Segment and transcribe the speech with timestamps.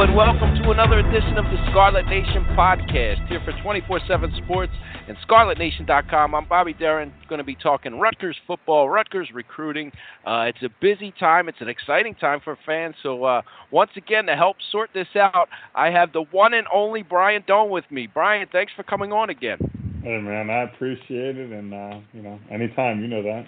[0.00, 4.72] And welcome to another edition of the Scarlet Nation podcast here for 24 7 Sports
[5.06, 6.34] and ScarletNation.com.
[6.34, 9.92] I'm Bobby Darren, going to be talking Rutgers football, Rutgers recruiting.
[10.26, 12.94] Uh, it's a busy time, it's an exciting time for fans.
[13.02, 17.02] So, uh, once again, to help sort this out, I have the one and only
[17.02, 18.06] Brian Dohn with me.
[18.06, 19.58] Brian, thanks for coming on again.
[20.02, 23.46] Hey, man, I appreciate it, and, uh, you know, anytime, you know that.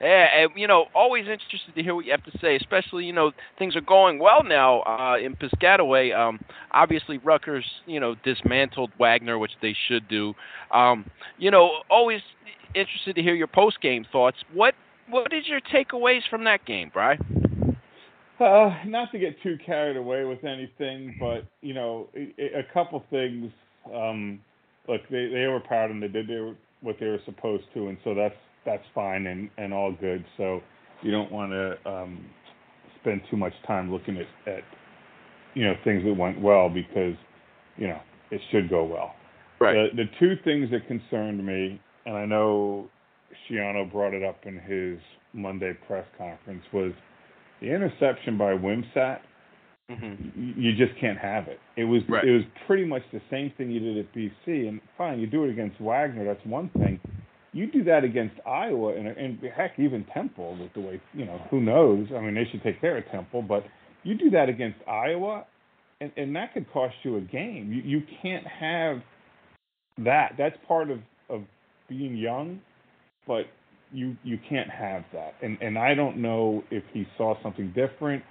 [0.00, 3.12] Yeah, and, you know, always interested to hear what you have to say, especially, you
[3.12, 6.16] know, things are going well now uh, in Piscataway.
[6.16, 6.38] Um,
[6.70, 10.34] obviously, Rutgers, you know, dismantled Wagner, which they should do.
[10.72, 12.20] Um, you know, always
[12.74, 14.36] interested to hear your post game thoughts.
[14.52, 14.74] What
[15.10, 17.18] what is your takeaways from that game, Brian?
[18.38, 23.50] Uh, not to get too carried away with anything, but you know, a, couple things.
[23.92, 24.40] Um,
[24.86, 26.28] look, they they were proud and they did
[26.80, 28.36] what they were supposed to, and so that's
[28.68, 30.24] that's fine and, and all good.
[30.36, 30.60] So
[31.02, 32.24] you don't want to um,
[33.00, 34.62] spend too much time looking at, at
[35.54, 37.14] you know things that went well because
[37.76, 39.14] you know it should go well.
[39.60, 39.90] Right.
[39.96, 42.88] The, the two things that concerned me, and I know
[43.50, 44.98] Schiano brought it up in his
[45.32, 46.92] Monday press conference, was
[47.60, 49.20] the interception by Wimsatt.
[49.90, 50.60] Mm-hmm.
[50.60, 51.58] You just can't have it.
[51.78, 52.22] It was right.
[52.22, 55.44] it was pretty much the same thing you did at BC, and fine, you do
[55.44, 56.26] it against Wagner.
[56.26, 57.00] That's one thing
[57.52, 61.40] you do that against Iowa and, and heck, even Temple with the way you know
[61.50, 62.08] who knows.
[62.14, 63.64] I mean, they should take care of Temple, but
[64.04, 65.46] you do that against Iowa,
[66.00, 67.72] and, and that could cost you a game.
[67.72, 68.98] You you can't have
[70.04, 70.32] that.
[70.36, 71.42] That's part of of
[71.88, 72.60] being young,
[73.26, 73.46] but
[73.92, 75.34] you you can't have that.
[75.42, 78.22] And and I don't know if he saw something different,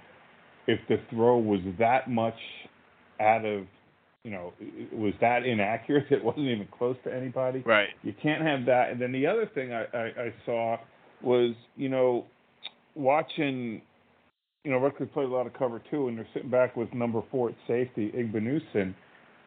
[0.66, 2.38] if the throw was that much
[3.20, 3.64] out of
[4.28, 4.52] you know,
[4.92, 6.04] was that inaccurate.
[6.10, 7.62] It wasn't even close to anybody.
[7.64, 7.88] Right.
[8.02, 8.90] You can't have that.
[8.90, 10.76] And then the other thing I, I, I saw
[11.22, 12.26] was, you know,
[12.94, 13.80] watching,
[14.64, 17.22] you know, Rutgers played a lot of cover two, and they're sitting back with number
[17.30, 18.94] four at safety, Igbinosun,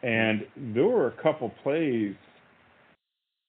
[0.02, 2.16] and there were a couple plays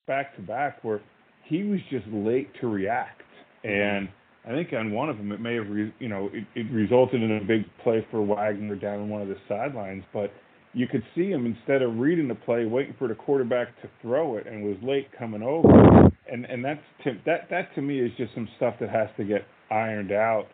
[0.05, 1.01] back to back where
[1.45, 3.23] he was just late to react,
[3.65, 3.69] mm-hmm.
[3.69, 4.09] and
[4.45, 7.23] I think on one of them it may have, re, you know, it, it resulted
[7.23, 10.31] in a big play for Wagner down on one of the sidelines, but
[10.73, 14.37] you could see him instead of reading the play, waiting for the quarterback to throw
[14.37, 15.69] it, and was late coming over.
[16.31, 19.23] And and that's to, that that to me is just some stuff that has to
[19.23, 20.47] get ironed out,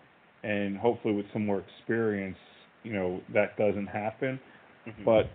[0.44, 2.38] and hopefully with some more experience,
[2.84, 4.40] you know, that doesn't happen.
[4.88, 5.04] Mm-hmm.
[5.06, 5.30] But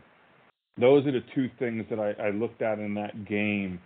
[0.78, 3.80] those are the two things that I, I looked at in that game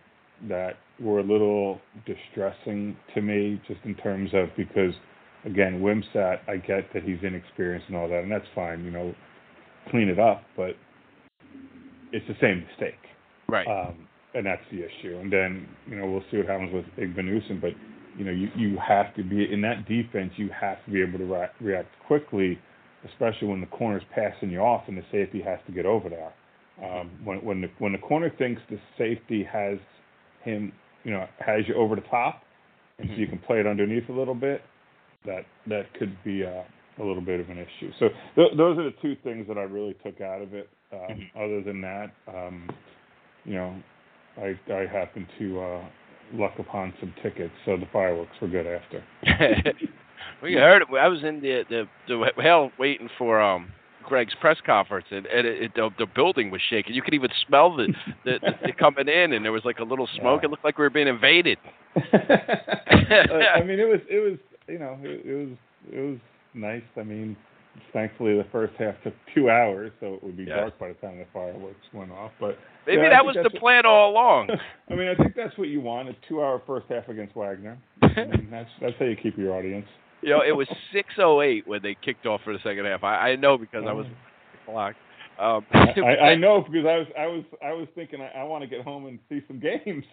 [0.49, 4.95] that were a little distressing to me, just in terms of because
[5.45, 9.15] again, Wimsatt, I get that he's inexperienced and all that, and that's fine, you know,
[9.91, 10.75] clean it up, but
[12.13, 13.01] it's the same mistake.
[13.49, 13.67] Right.
[13.67, 15.19] Um, and that's the issue.
[15.19, 17.71] And then you know we'll see what happens with Igbinosun, but
[18.17, 20.33] you know you you have to be in that defense.
[20.37, 22.59] You have to be able to re- react quickly,
[23.11, 26.33] especially when the corner's passing you off and the safety has to get over there.
[26.83, 29.79] Um, when when the when the corner thinks the safety has
[30.45, 30.73] him,
[31.05, 32.43] you know, has you over the top,
[32.99, 33.17] and mm-hmm.
[33.17, 34.63] so you can play it underneath a little bit,
[35.25, 36.65] that that could be a,
[36.99, 37.91] a little bit of an issue.
[37.99, 40.69] So th- those are the two things that I really took out of it.
[40.93, 41.39] Um, mm-hmm.
[41.39, 42.69] Other than that, um,
[43.45, 43.77] you know,
[44.39, 45.85] I I happened to uh,
[46.33, 49.05] luck upon some tickets, so the fireworks were good after.
[50.43, 50.89] we heard it.
[50.99, 53.73] I was in the the, the hell waiting for um
[54.09, 56.95] Greg's press conference, and, and it, it, the, the building was shaking.
[56.95, 57.93] You could even smell the,
[58.25, 60.41] the, the coming in, and there was like a little smoke.
[60.43, 60.47] Yeah.
[60.47, 61.59] It looked like we were being invaded.
[61.97, 65.59] I mean, it was it was you know it, it was
[65.93, 66.19] it was
[66.55, 66.83] nice.
[66.97, 67.37] I mean,
[67.93, 70.57] Thankfully, the first half took two hours, so it would be yeah.
[70.57, 72.33] dark by the time the fireworks went off.
[72.41, 74.51] But maybe yeah, that was the plan all along.
[74.91, 77.79] I mean, I think that's what you want—a two-hour first half against Wagner.
[78.03, 79.87] I mean, that's that's how you keep your audience.
[80.23, 83.05] You know, it was 6:08 when they kicked off for the second half.
[83.05, 84.07] I, I know because I was
[84.67, 84.95] clock.
[85.39, 88.63] Um, I, I know because I was I was I was thinking I, I want
[88.63, 90.05] to get home and see some games.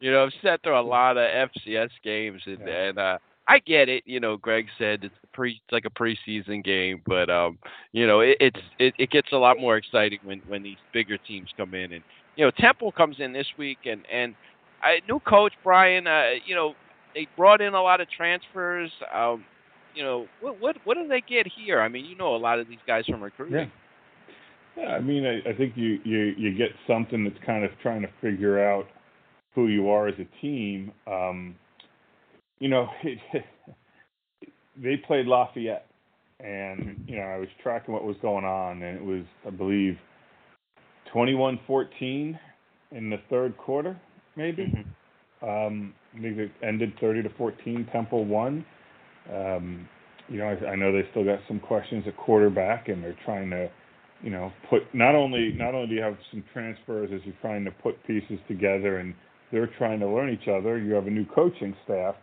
[0.00, 2.88] you know, I've sat through a lot of FCS games and, yeah.
[2.88, 3.18] and uh,
[3.50, 4.04] I get it.
[4.06, 7.58] You know, Greg said it's pre it's like a preseason game, but um,
[7.90, 11.18] you know, it, it's it, it gets a lot more exciting when when these bigger
[11.18, 12.04] teams come in, and
[12.36, 14.36] you know, Temple comes in this week, and and
[14.84, 16.06] I new coach Brian.
[16.06, 16.74] Uh, you know,
[17.12, 18.92] they brought in a lot of transfers.
[19.12, 19.44] Um,
[19.96, 21.80] you know, what what what do they get here?
[21.80, 23.58] I mean, you know, a lot of these guys from recruiting.
[23.58, 23.66] Yeah.
[24.76, 28.02] Yeah, I mean, I, I think you, you you get something that's kind of trying
[28.02, 28.86] to figure out
[29.52, 30.92] who you are as a team.
[31.08, 31.56] Um,
[32.60, 32.88] you know,
[34.76, 35.86] they played Lafayette,
[36.38, 39.96] and you know, I was tracking what was going on, and it was, I believe,
[41.14, 42.38] 21-14
[42.92, 44.00] in the third quarter,
[44.36, 44.64] maybe.
[44.64, 45.48] Mm-hmm.
[45.48, 47.88] Um, I think it ended 30 to 14.
[47.92, 48.64] Temple won.
[49.32, 49.88] Um,
[50.28, 53.50] you know, I, I know they still got some questions at quarterback, and they're trying
[53.50, 53.70] to,
[54.22, 57.64] you know, put not only not only do you have some transfers as you're trying
[57.64, 59.14] to put pieces together, and
[59.50, 60.78] they're trying to learn each other.
[60.78, 62.14] You have a new coaching staff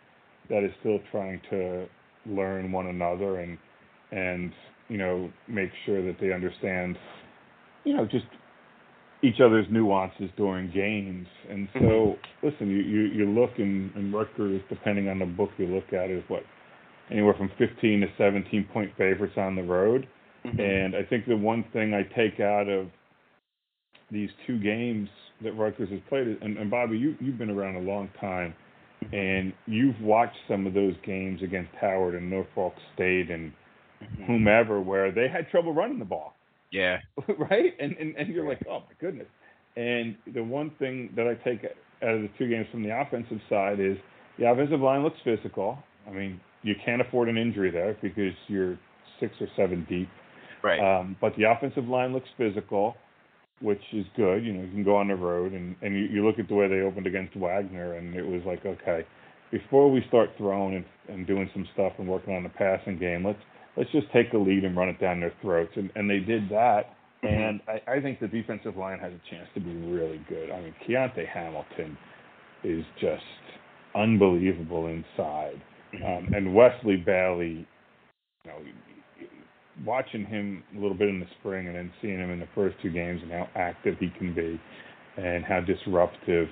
[0.49, 1.85] that is still trying to
[2.25, 3.57] learn one another and
[4.11, 4.51] and
[4.89, 6.97] you know make sure that they understand,
[7.83, 8.25] you know, just
[9.23, 11.27] each other's nuances during games.
[11.49, 12.47] And so, mm-hmm.
[12.47, 16.09] listen, you, you, you look and, and Rutgers, depending on the book you look at,
[16.11, 16.43] is what
[17.09, 20.07] anywhere from 15 to 17 point favorites on the road.
[20.45, 20.59] Mm-hmm.
[20.59, 22.87] And I think the one thing I take out of
[24.11, 25.09] these two games
[25.43, 28.53] that Rutgers has played, and, and Bobby, you you've been around a long time,
[29.13, 33.51] and you've watched some of those games against Howard and Norfolk State and
[34.03, 34.23] mm-hmm.
[34.25, 36.33] whomever, where they had trouble running the ball.
[36.71, 36.97] Yeah.
[37.49, 37.73] right?
[37.79, 39.27] And, and and you're like, oh my goodness.
[39.75, 41.63] And the one thing that I take
[42.03, 43.97] out of the two games from the offensive side is
[44.39, 45.77] the offensive line looks physical.
[46.07, 48.77] I mean, you can't afford an injury there because you're
[49.19, 50.09] six or seven deep.
[50.63, 50.79] Right.
[50.79, 52.95] Um, but the offensive line looks physical,
[53.61, 54.45] which is good.
[54.45, 56.55] You know, you can go on the road and and you, you look at the
[56.55, 59.05] way they opened against Wagner, and it was like, okay,
[59.51, 63.25] before we start throwing and, and doing some stuff and working on the passing game,
[63.25, 63.39] let's
[63.75, 65.71] let's just take the lead and run it down their throats.
[65.75, 66.95] And, and they did that.
[67.23, 67.27] Mm-hmm.
[67.27, 70.51] And I, I think the defensive line has a chance to be really good.
[70.51, 71.97] I mean, Kyonte Hamilton
[72.63, 73.23] is just
[73.95, 75.61] unbelievable inside.
[75.93, 76.05] Mm-hmm.
[76.05, 77.67] Um, and Wesley Bailey,
[78.43, 78.59] you know,
[79.85, 82.75] watching him a little bit in the spring and then seeing him in the first
[82.81, 84.59] two games and how active he can be
[85.17, 86.47] and how disruptive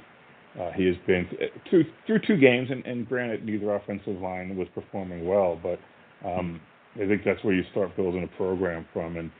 [0.60, 1.28] uh, he has been
[1.70, 2.70] through, through two games.
[2.72, 5.80] And, and granted, neither offensive line was performing well, but
[6.28, 6.62] um,
[6.96, 9.18] I think that's where you start building a program from.
[9.18, 9.32] And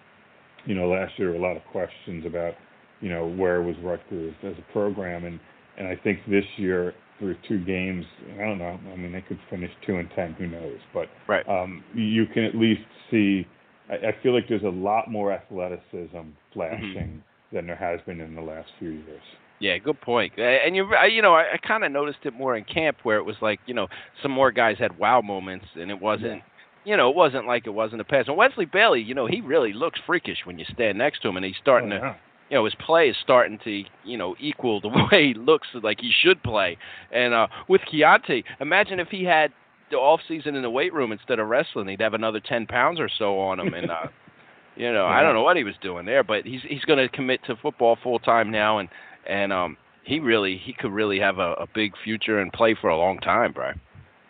[0.66, 2.54] you know, last year a lot of questions about
[3.02, 5.40] you know where was Rutgers as a program, and
[5.78, 8.78] and I think this year through two games, I don't know.
[8.92, 10.34] I mean, they could finish two and ten.
[10.34, 10.80] Who knows?
[10.94, 11.48] But right.
[11.48, 13.48] um, you can at least see.
[13.90, 17.56] I, I feel like there's a lot more athleticism flashing mm-hmm.
[17.56, 19.22] than there has been in the last few years.
[19.60, 20.34] Yeah, good point.
[20.38, 23.24] And you, you know, I, I kind of noticed it more in camp where it
[23.24, 23.88] was like, you know,
[24.22, 26.38] some more guys had wow moments, and it wasn't.
[26.38, 26.52] Yeah
[26.86, 28.30] you know, it wasn't like it was in the past.
[28.30, 31.36] And Wesley Bailey, you know, he really looks freakish when you stand next to him,
[31.36, 32.02] and he's starting oh, yeah.
[32.02, 32.16] to,
[32.50, 36.00] you know, his play is starting to, you know, equal the way he looks like
[36.00, 36.78] he should play.
[37.12, 39.52] And uh, with Kyonte, imagine if he had
[39.92, 43.00] the off season in the weight room instead of wrestling, he'd have another ten pounds
[43.00, 44.08] or so on him, and uh,
[44.76, 45.18] you know, yeah.
[45.18, 47.56] I don't know what he was doing there, but he's he's going to commit to
[47.58, 48.90] football full time now, and
[49.28, 52.90] and um, he really he could really have a, a big future and play for
[52.90, 53.72] a long time, bro.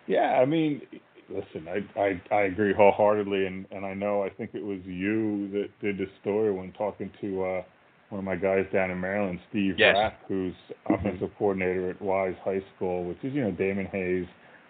[0.08, 0.82] Yeah, I mean,
[1.30, 5.50] listen, I, I I agree wholeheartedly, and and I know I think it was you
[5.52, 7.64] that did the story when talking to uh,
[8.10, 9.96] one of my guys down in Maryland, Steve yes.
[9.98, 10.54] Rapp, who's
[10.90, 14.28] offensive coordinator at Wise High School, which is you know Damon Hayes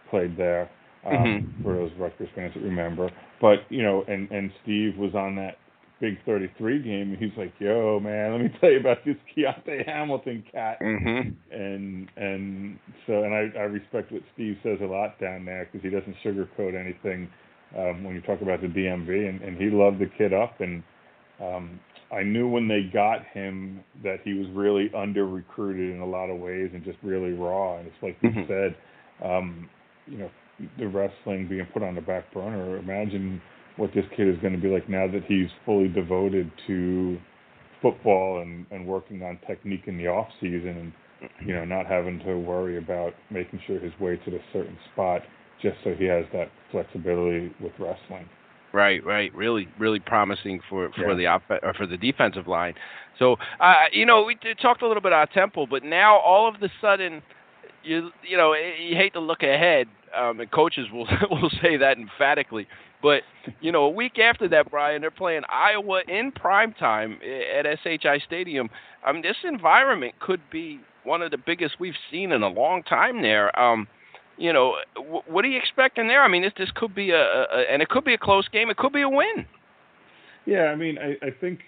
[0.09, 0.69] played there.
[1.05, 1.63] Um, mm-hmm.
[1.63, 5.57] For those Rutgers fans that remember, but you know, and and Steve was on that
[6.01, 9.85] Big 33 game, and he's like, "Yo, man, let me tell you about this Kyonte
[9.85, 11.29] Hamilton cat." Mm-hmm.
[11.51, 15.83] And and so, and I I respect what Steve says a lot down there because
[15.83, 17.29] he doesn't sugarcoat anything
[17.77, 20.83] um, when you talk about the DMV, and and he loved the kid up, and
[21.39, 21.79] um,
[22.11, 26.29] I knew when they got him that he was really under recruited in a lot
[26.29, 27.77] of ways and just really raw.
[27.77, 28.51] And it's like you mm-hmm.
[28.51, 28.75] said,
[29.27, 29.69] um,
[30.05, 30.29] you know,
[30.77, 32.77] the wrestling being put on the back burner.
[32.77, 33.41] Imagine
[33.77, 37.17] what this kid is going to be like now that he's fully devoted to
[37.81, 40.93] football and, and working on technique in the off season and
[41.45, 45.21] you know not having to worry about making sure his weight's at a certain spot
[45.61, 48.27] just so he has that flexibility with wrestling.
[48.73, 49.33] Right, right.
[49.33, 51.39] Really, really promising for for yeah.
[51.39, 52.73] the or for the defensive line.
[53.17, 56.59] So, uh, you know, we talked a little bit about Temple, but now all of
[56.59, 57.23] the sudden,
[57.85, 59.87] you you know, you hate to look ahead,
[60.17, 62.67] um, and coaches will will say that emphatically.
[63.01, 63.21] But
[63.61, 68.19] you know, a week after that, Brian, they're playing Iowa in prime time at SHI
[68.25, 68.69] Stadium.
[69.05, 72.81] I mean, this environment could be one of the biggest we've seen in a long
[72.83, 73.57] time there.
[73.59, 73.87] Um,
[74.37, 76.23] you know, w- what are you expecting there?
[76.23, 78.69] I mean, this this could be a, a and it could be a close game.
[78.69, 79.45] It could be a win.
[80.45, 81.59] Yeah, I mean, I, I think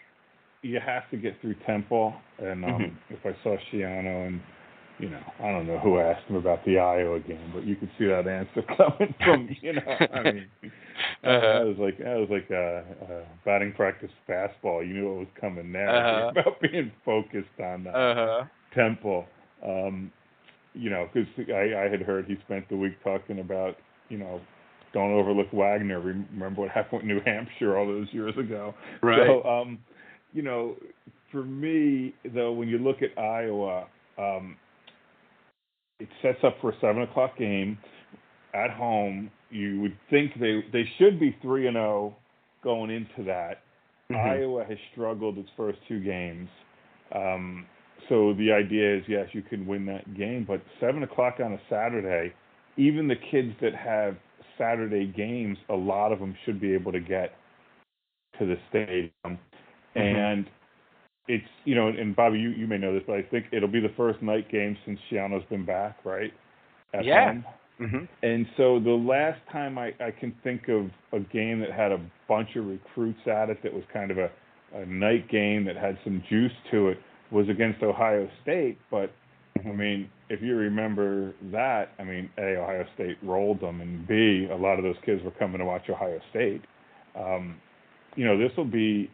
[0.61, 3.13] you have to get through Temple, and um, mm-hmm.
[3.13, 4.41] if I saw Schiano and
[4.99, 7.89] you know, I don't know who asked him about the Iowa game, but you could
[7.99, 9.81] see that answer coming from, you know,
[10.13, 11.39] I mean, uh-huh.
[11.39, 14.87] that was like that was like a, a batting practice fastball.
[14.87, 16.29] You knew what was coming there uh-huh.
[16.29, 18.45] about being focused on the uh-huh.
[18.73, 19.25] tempo.
[19.63, 20.11] Um,
[20.73, 23.75] you know, because I, I had heard he spent the week talking about,
[24.09, 24.41] you know,
[24.93, 25.99] don't overlook Wagner.
[25.99, 28.73] Remember what happened with New Hampshire all those years ago.
[29.01, 29.27] Right.
[29.27, 29.79] So, um,
[30.33, 30.75] you know,
[31.31, 33.85] for me though, when you look at Iowa.
[34.17, 34.57] Um,
[35.99, 37.77] it sets up for a seven o'clock game
[38.53, 42.15] at home you would think they they should be three and zero
[42.63, 43.61] going into that.
[44.09, 44.17] Mhm.
[44.17, 46.49] Iowa has struggled its first two games.
[47.11, 47.65] Um,
[48.09, 51.59] so the idea is, yes, you can win that game, but seven o'clock on a
[51.69, 52.33] Saturday,
[52.77, 54.17] even the kids that have
[54.57, 57.35] Saturday games, a lot of them should be able to get
[58.39, 59.39] to the stadium.
[59.95, 60.49] And
[61.27, 63.79] it's you know, and Bobby, you, you may know this, but I think it'll be
[63.81, 66.33] the first night game since Schiano's been back, right?
[66.93, 67.25] At Yeah.
[67.25, 67.45] home.
[67.79, 68.07] Mhm.
[68.23, 71.99] And so the last time I, I can think of a game that had a
[72.27, 74.31] bunch of recruits at it that was kind of a,
[74.73, 76.97] a night game that had some juice to it
[77.31, 78.77] was against Ohio State.
[78.89, 79.11] But
[79.63, 84.47] I mean, if you remember that, I mean, A, Ohio State rolled them, and B,
[84.51, 86.61] a lot of those kids were coming to watch Ohio State.
[87.15, 87.55] Um,
[88.15, 89.09] you know, this will be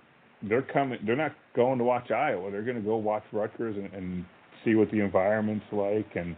[0.47, 2.51] they're coming they're not going to watch Iowa.
[2.51, 4.25] They're gonna go watch Rutgers and, and
[4.65, 6.35] see what the environment's like and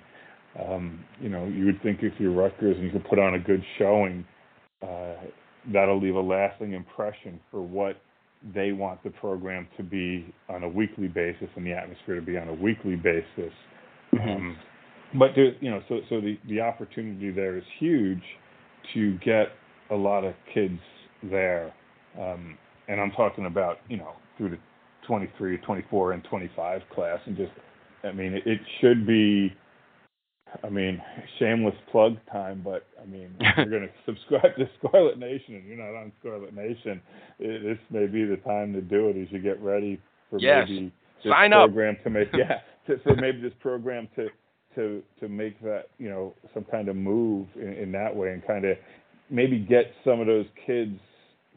[0.57, 3.39] um, you know, you would think if you're Rutgers and you can put on a
[3.39, 4.25] good showing,
[4.81, 5.15] uh,
[5.73, 7.97] that'll leave a lasting impression for what
[8.53, 12.37] they want the program to be on a weekly basis and the atmosphere to be
[12.37, 13.53] on a weekly basis.
[14.21, 14.57] Um,
[15.17, 18.21] but there, you know, so so the the opportunity there is huge
[18.93, 19.47] to get
[19.91, 20.79] a lot of kids
[21.23, 21.73] there,
[22.19, 22.57] um,
[22.87, 24.57] and I'm talking about you know through the
[25.07, 27.51] 23, 24, and 25 class, and just
[28.03, 29.53] I mean it, it should be.
[30.63, 31.01] I mean,
[31.37, 35.65] shameless plug time, but I mean, if you're going to subscribe to Scarlet Nation and
[35.67, 37.01] you're not on Scarlet Nation,
[37.39, 39.99] it, this may be the time to do it as you get ready
[40.29, 40.65] for Yes.
[40.69, 41.67] maybe this Sign up.
[41.71, 44.27] program to make yeah to, for maybe this program to
[44.75, 48.45] to to make that you know some kind of move in, in that way and
[48.47, 48.77] kind of
[49.29, 50.97] maybe get some of those kids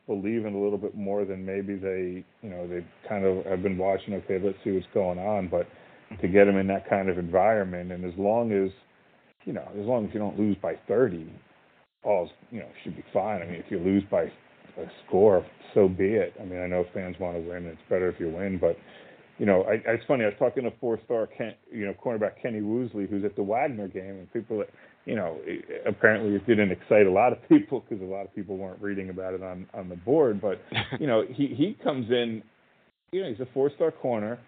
[0.08, 3.78] believing a little bit more than maybe they you know they kind of have been
[3.78, 5.68] watching okay let's see what's going on but
[6.20, 8.70] to get them in that kind of environment and as long as
[9.44, 11.30] you know as long as you don't lose by 30
[12.02, 15.88] all you know should be fine i mean if you lose by a score so
[15.88, 18.58] be it i mean i know fans want to win it's better if you win
[18.58, 18.76] but
[19.38, 20.24] you know, I, it's funny.
[20.24, 23.86] I was talking to four-star Ken, you know, cornerback Kenny Woosley, who's at the Wagner
[23.86, 24.68] game, and people, that,
[25.08, 25.38] you know,
[25.86, 29.08] apparently it didn't excite a lot of people because a lot of people weren't reading
[29.08, 30.38] about it on on the board.
[30.38, 30.60] But
[31.00, 32.42] you know, he he comes in,
[33.12, 34.38] you know, he's a four-star corner,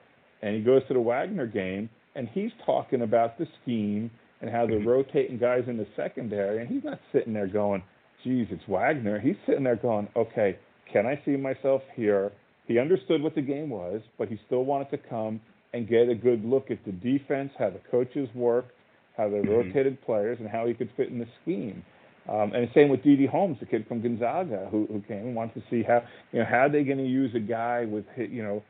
[0.42, 4.10] and he goes to the Wagner game, and he's talking about the scheme
[4.42, 4.86] and how they're Mhm.
[4.86, 7.82] rotating guys in the secondary, and he's not sitting there going,
[8.22, 10.56] "Geez, it's Wagner." He's sitting there going, "Okay,
[10.92, 12.32] can I see myself here?"
[12.66, 15.40] He understood what the game was, but he still wanted to come
[15.72, 18.72] and get a good look at the defense, how the coaches worked,
[19.20, 19.48] how they Mhm.
[19.48, 21.84] rotated players, and how he could fit in the scheme.
[22.28, 23.26] Um, and the same with D.D.
[23.26, 26.44] Holmes, the kid from Gonzaga, who, who came and wanted to see how you know
[26.44, 28.62] how they going to use a guy with hi- you know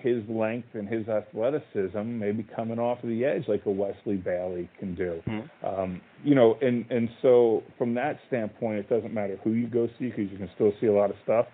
[0.00, 4.68] his length and his athleticism, maybe coming off of the edge like a Wesley Bailey
[4.78, 5.22] can do.
[5.28, 5.50] Mhm.
[5.62, 9.88] Um, you know, and and so from that standpoint, it doesn't matter who you go
[9.98, 11.46] see because you can still see a lot of stuff,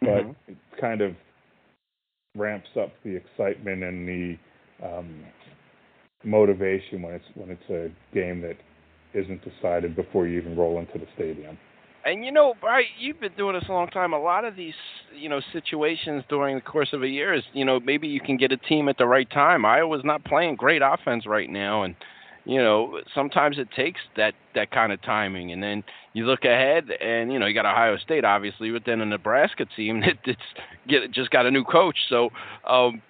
[0.00, 0.34] but Mhm.
[0.48, 1.14] it kind of
[2.36, 4.38] ramps up the excitement and the
[4.82, 5.24] um,
[6.24, 8.56] motivation when it's when it's a game that
[9.14, 11.58] isn't decided before you even roll into the stadium.
[12.04, 14.12] And you know, Brian, you've been doing this a long time.
[14.12, 14.74] A lot of these,
[15.16, 18.36] you know, situations during the course of a year is, you know, maybe you can
[18.36, 19.64] get a team at the right time.
[19.64, 21.94] Iowa's not playing great offense right now, and
[22.44, 25.52] you know, sometimes it takes that that kind of timing.
[25.52, 29.00] And then you look ahead, and you know, you got Ohio State, obviously, but then
[29.00, 30.40] a Nebraska team that it's
[30.88, 31.98] get just got a new coach.
[32.08, 32.30] So,
[32.68, 33.00] um,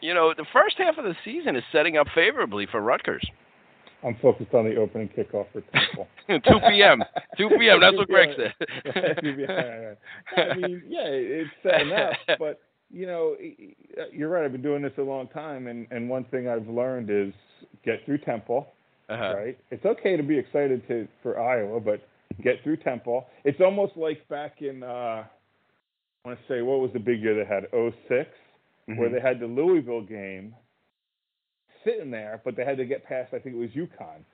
[0.00, 3.26] you know, the first half of the season is setting up favorably for Rutgers.
[4.04, 6.06] I'm focused on the opening kickoff for Temple.
[6.28, 6.38] 2
[6.68, 7.02] p.m.
[7.38, 7.80] 2 p.m.
[7.80, 8.54] That's what Greg said.
[10.36, 12.60] I mean, yeah, it's setting up, but
[12.90, 13.36] you know,
[14.12, 14.44] you're right.
[14.44, 17.32] I've been doing this a long time, and and one thing I've learned is
[17.84, 18.68] get through Temple.
[19.08, 19.34] Uh-huh.
[19.36, 19.58] Right?
[19.70, 22.06] It's okay to be excited to for Iowa, but
[22.42, 23.26] get through Temple.
[23.44, 25.24] It's almost like back in uh
[26.26, 27.66] I want to say what was the big year they had
[28.86, 30.54] 6 where they had the Louisville game
[31.84, 34.24] sitting there, but they had to get past I think it was UConn.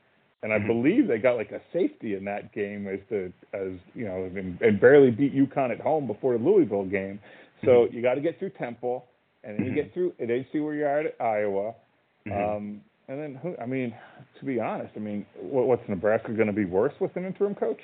[0.43, 0.67] And I Mhm.
[0.67, 4.61] believe they got like a safety in that game as the as you know and,
[4.61, 7.21] and barely beat UConn at home before the Louisville game.
[7.65, 9.07] So you got to get through Temple,
[9.45, 10.13] and then you get through.
[10.19, 11.75] And then see where you are at Iowa.
[12.27, 12.57] Mhm.
[12.57, 13.95] Um, and then, who, I mean,
[14.39, 17.55] to be honest, I mean, what, what's Nebraska going to be worse with an interim
[17.55, 17.81] coach?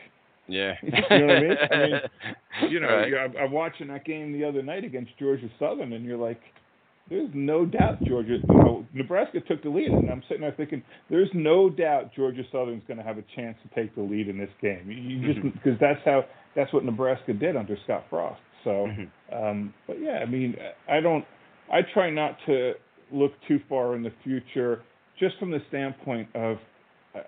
[0.48, 0.74] Yeah.
[0.82, 1.56] You know what I mean?
[1.70, 2.00] I mean,
[2.70, 3.36] You know, Right.
[3.40, 6.40] I'm, watching that game the other night against Georgia Southern, and you're like,
[7.10, 8.38] there's no doubt Georgia.
[8.48, 12.42] You know, Nebraska took the lead, and I'm sitting there thinking, there's no doubt Georgia
[12.52, 14.90] Southern's going to have a chance to take the lead in this game.
[14.90, 15.52] You, just Mhm.
[15.54, 16.24] because that's how
[16.54, 18.40] that's what Nebraska did under Scott Frost.
[18.64, 18.88] So.
[18.88, 19.08] Mhm.
[19.32, 20.56] Um, but yeah, I mean,
[20.88, 21.24] I don't.
[21.72, 22.74] I try not to
[23.12, 24.82] look too far in the future,
[25.18, 26.58] just from the standpoint of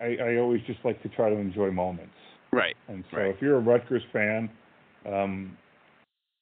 [0.00, 2.12] I, I always just like to try to enjoy moments.
[2.52, 2.76] Right.
[2.88, 3.34] And so right.
[3.34, 4.50] if you're a Rutgers fan,
[5.06, 5.56] um,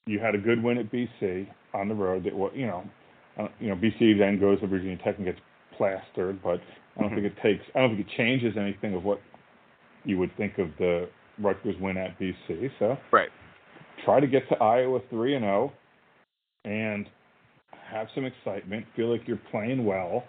[0.06, 2.24] you had a good win at BC on the road.
[2.24, 2.84] That you know,
[3.38, 5.38] uh, you know BC then goes to Virginia Tech and gets
[5.76, 6.60] plastered, but
[6.96, 7.22] I don't mm-hmm.
[7.22, 7.64] think it takes.
[7.74, 9.20] I don't think it changes anything of what
[10.04, 12.70] you would think of the Rutgers win at BC.
[12.78, 13.28] So right.
[14.04, 17.06] Try to get to Iowa three and zero, oh and
[17.90, 18.86] have some excitement.
[18.96, 20.24] Feel like you're playing well,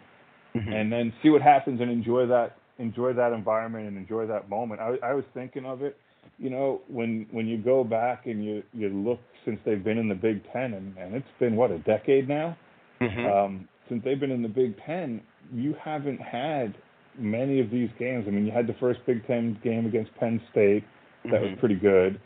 [0.56, 0.72] mm-hmm.
[0.72, 4.82] and then see what happens and enjoy that enjoy that environment and enjoy that moment.
[4.82, 5.98] I, I was thinking of it,
[6.38, 10.10] you know, when when you go back and you you look since they've been in
[10.10, 12.58] the Big Ten, and, and it's been what a decade now
[13.02, 13.26] mm-hmm.
[13.26, 15.22] um, since they've been in the Big Ten.
[15.54, 16.76] You haven't had
[17.18, 18.26] many of these games.
[18.28, 20.84] I mean, you had the first Big Ten game against Penn State,
[21.26, 21.44] that mm-hmm.
[21.44, 22.20] was pretty good.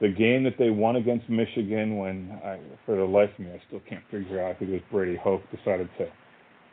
[0.00, 3.62] The game that they won against Michigan, when I, for the life of me, I
[3.66, 4.50] still can't figure out.
[4.50, 6.06] I think it was Brady Hoke decided to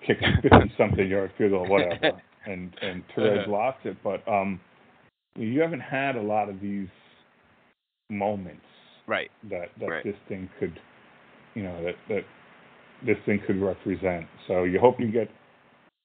[0.06, 3.50] kick a 50 something yard field goal, whatever, and and uh-huh.
[3.52, 3.98] lost it.
[4.04, 4.60] But um,
[5.36, 6.88] you haven't had a lot of these
[8.10, 8.66] moments,
[9.08, 9.32] right?
[9.50, 10.04] That that right.
[10.04, 10.80] this thing could,
[11.56, 12.22] you know, that that
[13.06, 14.26] this thing could represent.
[14.48, 15.30] So you hope you get,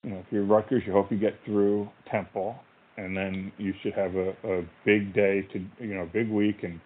[0.03, 2.55] you know, if you're Rutgers, you hope you get through Temple,
[2.97, 6.63] and then you should have a, a big day to, you know, a big week,
[6.63, 6.79] and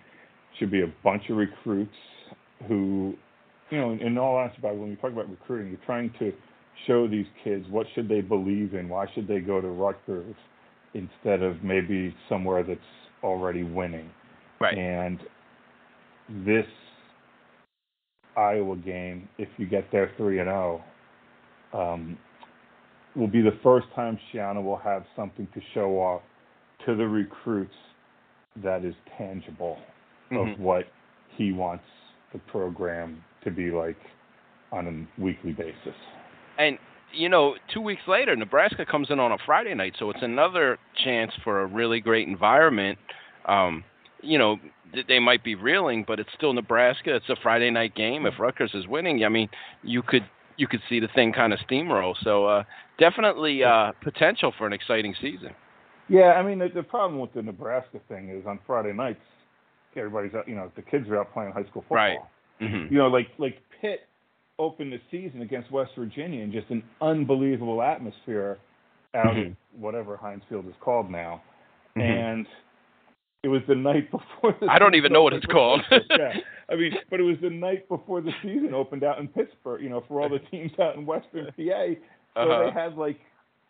[0.59, 1.95] should be a bunch of recruits
[2.67, 3.13] who,
[3.71, 6.31] you know, in, in all honesty, about when we talk about recruiting, you're trying to
[6.87, 10.35] show these kids what should they believe in, why should they go to Rutgers
[10.93, 12.79] instead of maybe somewhere that's
[13.23, 14.09] already winning.
[14.59, 14.77] Right.
[14.77, 15.19] And
[16.45, 16.65] this
[18.37, 20.83] Iowa game, if you get there three and zero,
[21.73, 22.17] oh, um,
[23.15, 26.21] will be the first time Schiano will have something to show off
[26.85, 27.73] to the recruits
[28.63, 29.77] that is tangible
[30.31, 30.51] mm-hmm.
[30.51, 30.85] of what
[31.35, 31.83] he wants
[32.31, 33.97] the program to be like
[34.71, 35.95] on a weekly basis.
[36.57, 36.77] And
[37.13, 40.79] you know, two weeks later, Nebraska comes in on a Friday night, so it's another
[41.03, 42.97] chance for a really great environment.
[43.45, 43.83] Um,
[44.21, 44.57] you know,
[45.07, 47.15] they might be reeling, but it's still Nebraska.
[47.15, 48.25] It's a Friday night game.
[48.25, 49.49] If Rutgers is winning, I mean,
[49.83, 50.23] you could
[50.57, 52.15] you could see the thing kind of steamroll.
[52.23, 52.63] So uh,
[52.99, 55.51] definitely uh, potential for an exciting season.
[56.09, 59.21] Yeah, I mean the, the problem with the Nebraska thing is on Friday nights,
[59.95, 61.97] everybody's out, you know the kids are out playing high school football.
[61.97, 62.17] Right.
[62.61, 62.93] Mm-hmm.
[62.93, 64.01] You know, like like Pitt
[64.59, 68.59] opened the season against West Virginia in just an unbelievable atmosphere
[69.15, 69.51] out mm-hmm.
[69.51, 71.41] at whatever Heinz Field is called now,
[71.97, 72.01] mm-hmm.
[72.01, 72.47] and
[73.43, 74.55] it was the night before.
[74.59, 75.81] The I don't even know what it's called.
[75.91, 76.33] yeah,
[76.69, 79.81] I mean, but it was the night before the season opened out in Pittsburgh.
[79.81, 81.61] You know, for all the teams out in Western PA, so
[82.41, 82.63] uh-huh.
[82.65, 83.19] they had like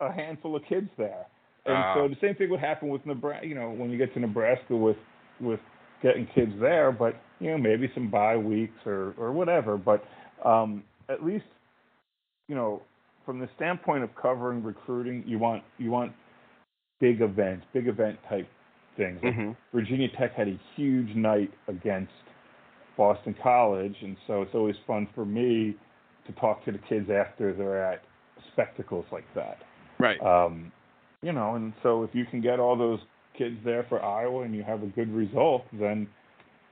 [0.00, 1.26] a handful of kids there,
[1.66, 3.46] and uh so the same thing would happen with Nebraska.
[3.46, 4.96] You know, when you get to Nebraska with
[5.40, 5.60] with
[6.02, 9.76] getting kids there, but you know maybe some bye weeks or or whatever.
[9.76, 10.04] But
[10.44, 11.44] um, at least
[12.48, 12.82] you know
[13.24, 16.12] from the standpoint of covering recruiting, you want you want
[17.00, 18.48] big events, big event type
[18.96, 19.20] things.
[19.22, 19.50] Mm-hmm.
[19.72, 22.12] Virginia Tech had a huge night against
[22.96, 25.76] Boston College, and so it's always fun for me
[26.26, 28.02] to talk to the kids after they're at
[28.52, 29.58] spectacles like that.
[29.98, 30.20] Right.
[30.20, 30.72] Um,
[31.22, 33.00] you know, and so if you can get all those
[33.36, 36.06] kids there for Iowa and you have a good result, then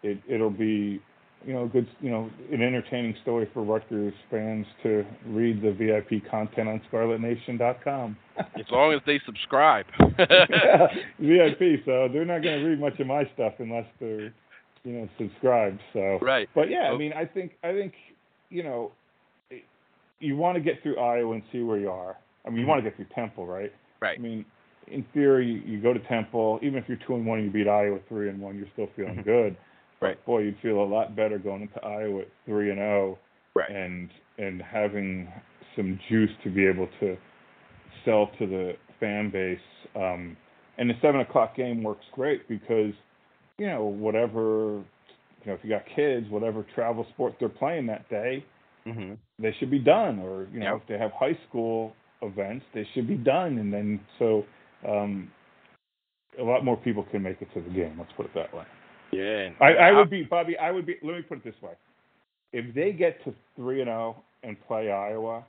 [0.02, 1.00] it it'll be
[1.46, 6.28] you know, good, you know, an entertaining story for Rutgers fans to read the VIP
[6.30, 8.16] content on ScarletNation.com.
[8.38, 9.86] as long as they subscribe.
[10.18, 10.86] yeah,
[11.18, 14.32] VIP, so they're not going to read much of my stuff unless they're,
[14.84, 15.80] you know, subscribed.
[15.92, 16.48] So, right.
[16.54, 17.94] But yeah, I mean, I think, I think,
[18.50, 18.92] you know,
[20.20, 22.16] you want to get through Iowa and see where you are.
[22.46, 23.72] I mean, you want to get through Temple, right?
[24.00, 24.18] Right.
[24.18, 24.44] I mean,
[24.88, 27.98] in theory, you go to Temple, even if you're two and one, you beat Iowa
[28.08, 29.22] three and one, you're still feeling mm-hmm.
[29.30, 29.56] good.
[30.02, 30.26] Right.
[30.26, 33.18] boy, you'd feel a lot better going into Iowa at three and zero,
[33.56, 35.28] oh and and having
[35.76, 37.16] some juice to be able to
[38.04, 39.58] sell to the fan base.
[39.94, 40.36] Um,
[40.78, 42.92] and the seven o'clock game works great because
[43.58, 44.82] you know whatever
[45.44, 48.44] you know if you got kids, whatever travel sport they're playing that day,
[48.86, 49.14] mm-hmm.
[49.38, 50.18] they should be done.
[50.18, 50.82] Or you know yep.
[50.82, 53.58] if they have high school events, they should be done.
[53.58, 54.44] And then so
[54.88, 55.30] um,
[56.40, 57.96] a lot more people can make it to the game.
[57.98, 58.64] Let's put it that way.
[59.12, 59.50] Yeah.
[59.60, 60.56] I, I would be Bobby.
[60.56, 60.96] I would be.
[61.02, 61.72] Let me put it this way:
[62.52, 65.44] if they get to three and zero oh and play Iowa,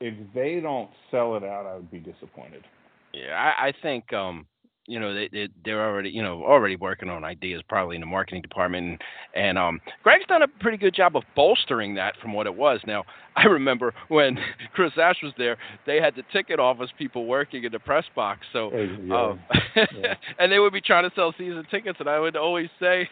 [0.00, 2.64] if they don't sell it out, I would be disappointed.
[3.12, 4.46] Yeah, I, I think um,
[4.86, 8.06] you know they, they they're already you know already working on ideas probably in the
[8.06, 9.02] marketing department and,
[9.34, 12.80] and um Greg's done a pretty good job of bolstering that from what it was
[12.86, 13.04] now
[13.36, 14.38] I remember when
[14.74, 18.40] Chris Ash was there they had the ticket office people working in the press box
[18.52, 19.14] so yeah.
[19.14, 19.40] um,
[19.76, 20.14] yeah.
[20.38, 23.08] and they would be trying to sell season tickets and I would always say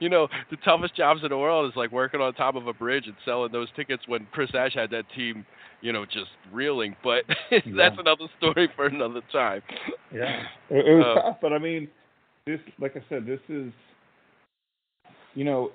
[0.00, 2.72] you know the toughest jobs in the world is like working on top of a
[2.72, 5.44] bridge and selling those tickets when Chris Ash had that team
[5.84, 6.96] you know, just reeling.
[7.04, 7.90] But that's yeah.
[7.98, 9.62] another story for another time.
[10.12, 10.44] Yeah,
[10.96, 11.88] was uh, tough, but I mean,
[12.46, 13.72] this, like I said, this is,
[15.34, 15.70] you know,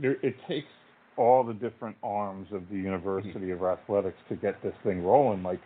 [0.00, 0.68] there, it takes
[1.16, 5.42] all the different arms of the University of Athletics to get this thing rolling.
[5.42, 5.60] Like,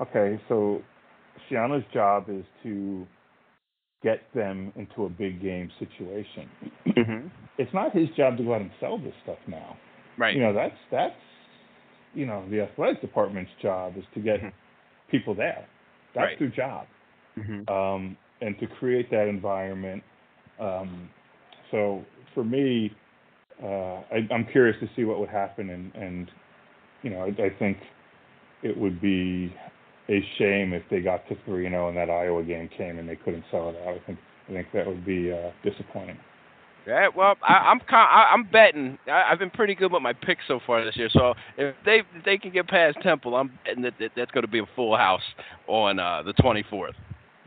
[0.00, 0.80] okay, so
[1.50, 3.06] Schiano's job is to
[4.02, 6.48] get them into a big game situation.
[6.86, 7.26] Mm-hmm.
[7.58, 9.76] It's not his job to go out and sell this stuff now.
[10.16, 10.34] Right.
[10.34, 11.14] You know, that's that's
[12.14, 14.52] you know the athletic department's job is to get Mhm.
[15.10, 15.66] people there.
[16.14, 16.38] That's Right.
[16.38, 16.86] their job,
[17.38, 17.72] mm-hmm.
[17.72, 20.02] um, and to create that environment.
[20.60, 21.08] Um,
[21.70, 22.92] so for me,
[23.62, 26.30] uh, I, I'm curious to see what would happen, and and
[27.02, 27.78] you know, I, I think
[28.62, 29.54] it would be
[30.08, 33.08] a shame if they got to three and zero and that Iowa game came and
[33.08, 33.94] they couldn't sell it out.
[33.94, 36.18] I think I think that would be uh, disappointing.
[36.86, 38.98] Yeah, well, I, I'm con- I, I'm betting.
[39.06, 41.08] I, I've been pretty good with my picks so far this year.
[41.12, 44.42] So if they if they can get past Temple, I'm betting that, that that's going
[44.42, 45.22] to be a full house
[45.68, 46.94] on uh, the 24th.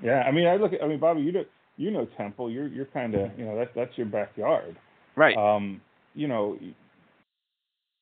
[0.04, 1.46] Yeah, I mean, I look at, I mean, Bobby, you know,
[1.78, 2.52] you know Temple.
[2.52, 4.76] You're you're kind of, you know, that's that's your backyard.
[5.16, 5.36] Right.
[5.38, 5.82] Um,
[6.14, 6.58] you know,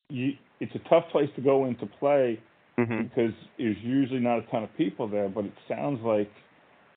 [0.09, 2.39] you it's a tough place to go into play
[2.77, 3.03] mm-hmm.
[3.03, 6.31] because there's usually not a ton of people there, but it sounds like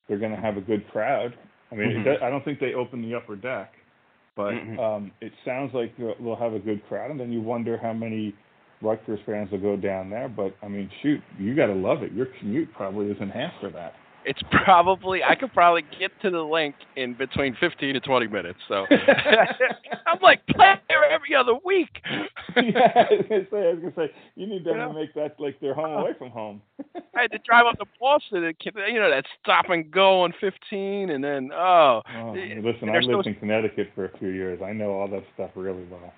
[0.09, 1.35] they're going to have a good crowd.
[1.71, 2.07] I mean, Mhm.
[2.07, 3.73] it, I don't think they open the upper deck,
[4.37, 4.79] but Mhm.
[4.79, 7.93] um, it sounds like they'll, they'll have a good crowd, and then you wonder how
[7.93, 8.35] many
[8.83, 10.29] Rutgers fans will go down there.
[10.29, 12.12] But I mean, shoot, you got to love it.
[12.12, 13.95] Your commute probably isn't half for that.
[14.27, 18.59] It's probably I could probably get to the Linc in between 15 to 20 minutes.
[18.69, 18.87] So
[20.07, 22.01] I'm like play there every other week.
[22.57, 25.37] yeah, I was gonna say, I was gonna say, you need them to make that
[25.39, 26.63] like their home away from home.
[27.17, 28.55] I had to drive up to Boston and
[28.89, 33.27] you know that stop and go on 15, and then oh, Oh, listen, I lived
[33.27, 34.61] in Connecticut for a few years.
[34.65, 36.13] I know all that stuff really well.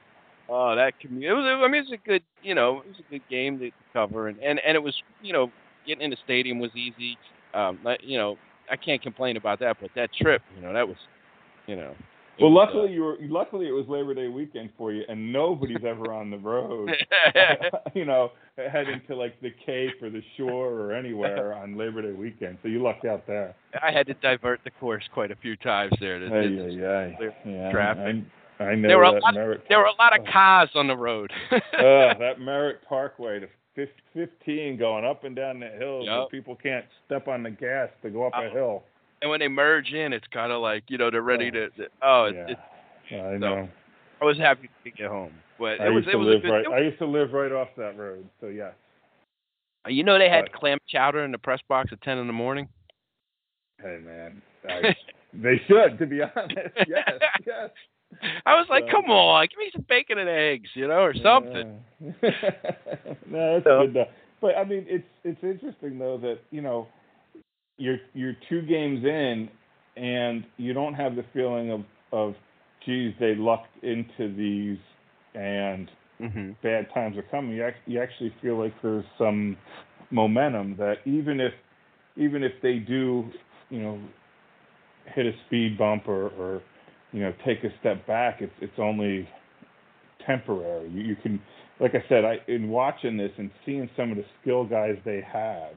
[0.48, 1.30] oh that commute.
[1.30, 3.58] It was I mean it was a good you know it was a good game
[3.58, 5.50] to cover, and and, and it was you know
[5.86, 7.18] getting in the stadium was easy.
[7.54, 8.36] Um, you know
[8.70, 10.96] I can't complain about that, but that trip you know that was
[11.66, 11.94] you know.
[12.38, 15.84] Well, was, luckily you were luckily it was Labor Day weekend for you, and nobody's
[15.88, 16.90] ever on the road.
[17.34, 22.02] uh, you know, heading to like the Cape or the shore or anywhere on Labor
[22.02, 22.58] Day weekend.
[22.62, 23.54] So you lucked out there.
[23.82, 26.18] I had to divert the course quite a few times there.
[26.18, 27.72] To, Hey, to- yeah, clear yeah.
[27.72, 28.16] traffic.
[28.60, 29.64] I, I know There were a lot- Merritt.
[29.70, 31.30] there were a lot of cars on the road.
[31.52, 31.58] uh,
[32.18, 33.46] that Merritt Parkway to
[34.14, 36.14] 15 going up and down the hill, Yep.
[36.16, 38.50] but people can't step on the gas to go up a Oh.
[38.50, 38.84] hill.
[39.22, 41.68] and when they merge in, it's kind of like you know they're ready Oh.
[41.68, 41.88] to.
[42.02, 42.58] Oh, it, yeah, it,
[43.20, 43.68] I so, know.
[44.20, 46.50] I was happy to get home, but I was used it to was live good.
[46.50, 46.64] right.
[46.64, 48.28] it I used to live right off that road.
[48.40, 48.72] So yes.
[49.88, 52.32] you know they had but- clam chowder in the press box at ten in the
[52.32, 52.68] morning.
[53.82, 54.94] Hey man, I,
[55.34, 55.98] they should.
[55.98, 56.58] To be honest,
[56.88, 57.10] yes,
[57.46, 57.70] yes.
[58.46, 61.14] I was like, So- come on, give me some bacon and eggs, you know, or
[61.14, 61.80] something.
[62.00, 62.10] Yeah.
[63.30, 64.06] no, that's So- good though.
[64.40, 66.88] But I mean, it's it's interesting though that you know
[67.78, 69.48] you're you're two games in
[69.96, 71.80] and you don't have the feeling of
[72.12, 72.34] of
[72.84, 74.78] geez they lucked into these
[75.34, 77.52] and hmm bad times are coming.
[77.56, 79.56] You act, you actually feel like there's some
[80.10, 81.52] momentum that even if
[82.16, 83.24] even if they do
[83.70, 83.98] you know
[85.14, 86.62] hit a speed bump or or
[87.16, 89.26] you know take a step back, it's it's only
[90.26, 90.90] temporary.
[90.90, 91.40] You, you can
[91.80, 95.22] like I said, I in watching this and seeing some of the skill guys they
[95.32, 95.72] have,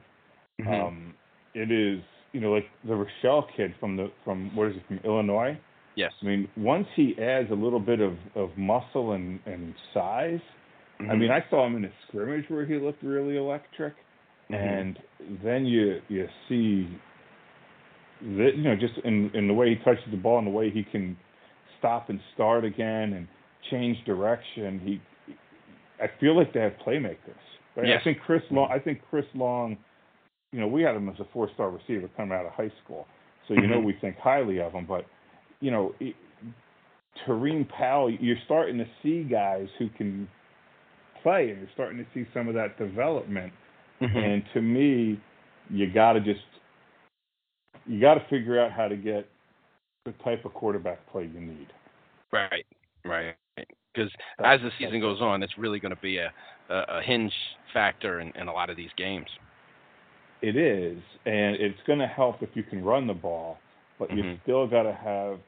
[0.60, 0.86] Mm-hmm.
[0.86, 1.14] um,
[1.54, 5.00] it is you know like the Rochelle kid from the from what is it from
[5.04, 5.58] Illinois.
[5.96, 6.12] yes.
[6.22, 10.40] I mean, once he adds a little bit of of muscle and and size,
[11.08, 11.18] I Mhm.
[11.20, 13.94] mean, I saw him in a scrimmage where he looked really electric,
[14.50, 14.58] Mhm.
[14.58, 14.98] and
[15.42, 16.88] then you you see
[18.22, 20.70] that you know just in in the way he touches the ball and the way
[20.70, 21.16] he can
[21.80, 23.26] stop and start again and
[23.70, 24.80] change direction.
[24.84, 25.34] He,
[26.00, 27.16] I feel like they have playmakers.
[27.76, 27.88] Right?
[27.88, 27.98] Yes.
[28.00, 28.70] I think Chris Long.
[28.70, 29.76] I think Chris Long.
[30.52, 33.06] You know, we had him as a four-star receiver coming out of high school,
[33.46, 33.84] so you know Mhm.
[33.84, 34.84] we think highly of him.
[34.84, 35.06] But
[35.60, 36.16] you know, it,
[37.24, 40.28] Tareem Powell, you're starting to see guys who can
[41.22, 43.52] play, and you're starting to see some of that development.
[44.00, 44.16] Mhm.
[44.16, 45.20] And to me,
[45.68, 46.40] you got to just
[47.86, 49.28] you got to figure out how to get
[50.16, 51.68] the type of quarterback play you need.
[52.32, 52.66] Right,
[53.04, 53.34] right.
[53.94, 54.10] Because
[54.44, 56.32] as the season goes on, it's really going to be a,
[56.68, 57.32] a, hinge
[57.72, 59.26] factor in, in a lot of these games.
[60.42, 63.58] It is, and it's going to help if you can run the ball,
[63.98, 64.40] but you Mhm.
[64.42, 65.38] still got to have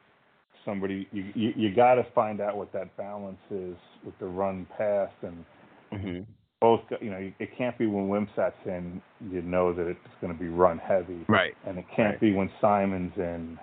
[0.64, 1.08] somebody.
[1.12, 5.10] You you, you got to find out what that balance is with the run pass
[5.22, 5.44] and
[5.92, 6.22] Mm-hmm.
[6.60, 6.80] both.
[7.00, 9.00] You know, it can't be when Wimsatt's in.
[9.30, 11.54] You know that it's going to be run heavy, Right.
[11.64, 12.20] and it can't Right.
[12.20, 13.58] be when Simon's in.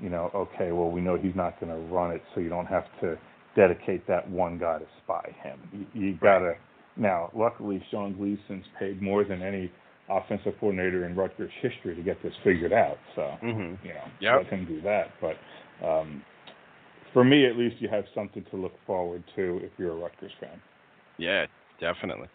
[0.00, 2.66] You know, okay, well we know he's not going to run it, so you don't
[2.66, 3.18] have to
[3.56, 5.58] dedicate that one guy to spy him.
[5.72, 6.54] You, you got to.
[6.96, 9.70] Now, luckily, Sean Gleeson's paid more than any
[10.08, 12.98] offensive coordinator in Rutgers history to get this figured out.
[13.14, 13.86] So mm-hmm.
[13.86, 14.42] you know, yep.
[14.42, 15.08] let him do that.
[15.20, 16.22] But um,
[17.12, 20.32] for me, at least, you have something to look forward to if you're a Rutgers
[20.40, 20.60] fan.
[21.18, 21.46] Yeah,
[21.80, 22.28] definitely.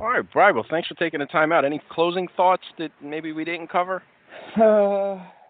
[0.00, 0.54] All right, Brian.
[0.54, 1.64] Well, thanks for taking the time out.
[1.64, 4.02] Any closing thoughts that maybe we didn't cover?
[4.60, 5.22] Uh,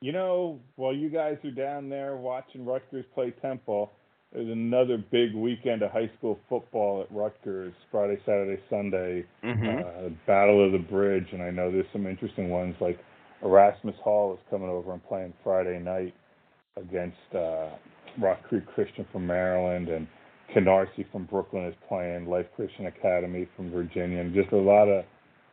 [0.00, 3.92] you know, while you guys are down there watching Rutgers play Temple,
[4.32, 9.24] there's another big weekend of high school football at Rutgers, Friday, Saturday, Sunday.
[9.42, 10.06] Mm-hmm.
[10.06, 12.98] Uh, Battle of the Bridge, and I know there's some interesting ones like
[13.42, 16.14] Erasmus Hall is coming over and playing Friday night
[16.76, 17.70] against uh,
[18.20, 20.06] Rock Creek Christian from Maryland, and
[20.54, 25.04] Canarsie from Brooklyn is playing Life Christian Academy from Virginia, and just a lot of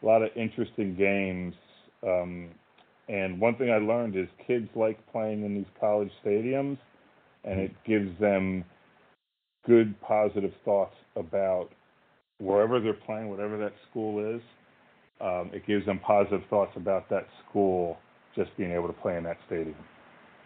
[0.04, 1.56] a lot of interesting games.
[2.04, 2.50] Um,
[3.08, 6.78] and one thing I learned is kids like playing in these college stadiums,
[7.44, 8.64] and it gives them
[9.66, 11.70] good positive thoughts about
[12.40, 14.42] wherever they're playing, whatever that school is.
[15.22, 17.98] Um, it gives them positive thoughts about that school
[18.36, 19.76] just being able to play in that stadium.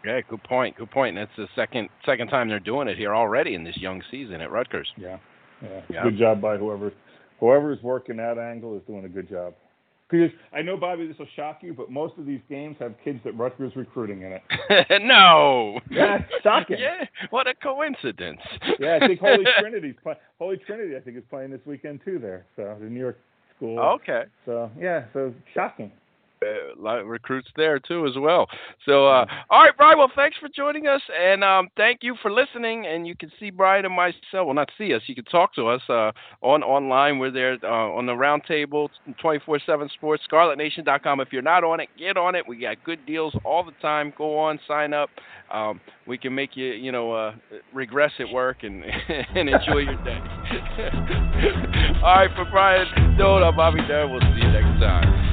[0.06, 0.78] Yeah, good point.
[0.78, 1.18] Good point.
[1.18, 4.42] And it's the second second time they're doing it here already in this young season
[4.42, 4.88] at Rutgers.
[4.98, 5.18] Yeah,
[5.62, 5.82] yeah.
[5.90, 6.04] yeah.
[6.04, 6.94] Good job by whoever
[7.40, 9.54] whoever's working that angle is doing a good job.
[10.10, 13.20] Because I know, Bobby, this will shock you, but most of these games have kids
[13.24, 14.42] that Rutgers recruiting in it.
[15.04, 15.80] no.
[15.90, 16.78] Yeah, shocking.
[16.80, 18.40] yeah, what a coincidence.
[18.80, 22.20] yeah, I think Holy Trinity's play, Holy Trinity, I think, is playing this weekend too.
[22.20, 23.20] There, so the New York
[23.56, 23.80] school.
[23.80, 24.24] Okay.
[24.46, 25.92] So yeah, so shocking
[26.42, 28.48] of recruits there too as well.
[28.86, 29.98] So, uh, all right, Brian.
[29.98, 32.86] Well, thanks for joining us, and um, thank you for listening.
[32.86, 34.46] And you can see Brian and myself.
[34.46, 35.02] Well, not see us.
[35.08, 37.20] You can talk to us uh, on online.
[37.20, 38.90] We're there uh, on the roundtable,
[39.24, 41.20] 24/7 Sports, ScarletNation.com.
[41.20, 42.48] If you're not on it, get on it.
[42.48, 44.14] We got good deals all the time.
[44.18, 45.10] Go on, sign up.
[45.52, 47.34] Um, we can make you, you know, uh,
[47.74, 48.84] regress at work and
[49.36, 50.20] and enjoy your day.
[52.04, 52.88] all right, for Brian
[53.22, 54.12] I'm Bobby Dunn.
[54.12, 55.29] We'll see you next time.